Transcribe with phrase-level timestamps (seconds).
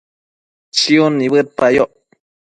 [0.77, 1.91] chiun nibëdpayoc